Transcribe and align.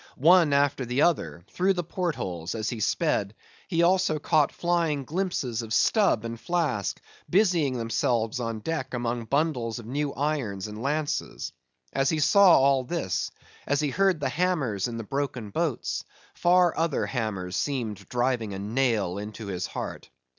One 0.17 0.51
after 0.51 0.83
the 0.83 1.03
other, 1.03 1.43
through 1.51 1.73
the 1.73 1.83
port 1.83 2.15
holes, 2.15 2.55
as 2.55 2.71
he 2.71 2.79
sped, 2.79 3.35
he 3.67 3.83
also 3.83 4.17
caught 4.17 4.51
flying 4.51 5.03
glimpses 5.03 5.61
of 5.61 5.75
Stubb 5.75 6.25
and 6.25 6.39
Flask, 6.39 6.99
busying 7.29 7.77
themselves 7.77 8.39
on 8.39 8.61
deck 8.61 8.95
among 8.95 9.25
bundles 9.25 9.77
of 9.77 9.85
new 9.85 10.11
irons 10.13 10.65
and 10.65 10.81
lances. 10.81 11.53
As 11.93 12.09
he 12.09 12.17
saw 12.17 12.57
all 12.59 12.83
this; 12.83 13.29
as 13.67 13.79
he 13.79 13.91
heard 13.91 14.19
the 14.19 14.29
hammers 14.29 14.87
in 14.87 14.97
the 14.97 15.03
broken 15.03 15.51
boats; 15.51 16.03
far 16.33 16.75
other 16.75 17.05
hammers 17.05 17.55
seemed 17.55 18.09
driving 18.09 18.55
a 18.55 18.57
nail 18.57 19.19
into 19.19 19.45
his 19.45 19.67
heart. 19.67 20.09